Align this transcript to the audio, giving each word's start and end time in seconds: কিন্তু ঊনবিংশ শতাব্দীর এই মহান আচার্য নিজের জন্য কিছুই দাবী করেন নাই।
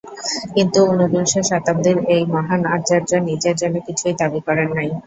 কিন্তু 0.53 0.79
ঊনবিংশ 0.89 1.33
শতাব্দীর 1.49 1.97
এই 2.13 2.23
মহান 2.33 2.61
আচার্য 2.75 3.09
নিজের 3.29 3.55
জন্য 3.61 3.75
কিছুই 3.87 4.13
দাবী 4.19 4.39
করেন 4.47 4.69
নাই। 4.77 4.89